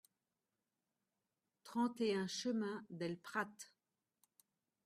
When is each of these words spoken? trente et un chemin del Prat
trente 1.63 2.01
et 2.01 2.15
un 2.15 2.25
chemin 2.25 2.83
del 2.89 3.19
Prat 3.19 3.51